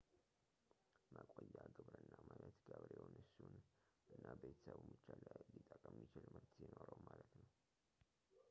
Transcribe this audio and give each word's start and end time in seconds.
መቆያ 1.15 1.57
ግብርና 1.75 2.11
ማለት 2.29 2.55
ገበሬውን 2.67 3.13
እሱን 3.23 3.53
እና 4.15 4.23
ቤተሰቡን 4.41 4.87
ብቻ 4.93 5.07
ሊጠቅም 5.55 5.93
የሚችል 5.97 6.25
ምርት 6.33 6.49
ሲኖረው 6.57 6.99
ማለት 7.09 7.29
ነው 7.41 7.47